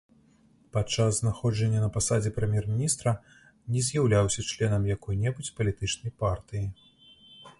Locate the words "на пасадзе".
1.83-2.31